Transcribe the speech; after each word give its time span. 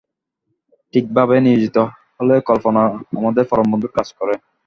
ঠিকভাবে 0.93 1.35
নিয়োজিত 1.39 1.77
হলে 2.15 2.35
কল্পনা 2.49 2.81
আমাদের 3.17 3.43
পরম 3.49 3.67
বন্ধুর 3.71 3.91
কাজ 3.97 4.07
করে। 4.19 4.33